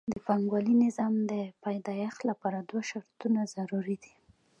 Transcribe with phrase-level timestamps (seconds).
[0.13, 4.13] د پانګوالي نظام د پیدایښت لپاره دوه شرطونه ضروري دي